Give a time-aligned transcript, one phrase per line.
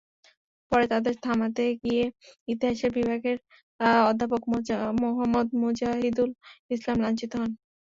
[0.71, 2.05] পরে তাঁদের থামাতে গিয়ে
[2.47, 3.37] ইতিহাস বিভাগের
[4.09, 4.41] অধ্যাপক
[5.01, 6.31] মোহাম্মদ মোজাহিদুল
[6.71, 7.51] ইসলাম লাঞ্ছিত হন।